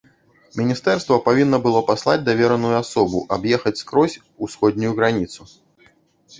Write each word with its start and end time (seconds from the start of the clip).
Міністэрства 0.61 1.17
павінна 1.27 1.59
было 1.65 1.83
паслаць 1.91 2.25
давераную 2.31 2.73
асобу 2.81 3.23
аб'ехаць 3.39 3.77
скрозь 3.85 4.19
усходнюю 4.49 4.91
граніцу. 5.01 5.41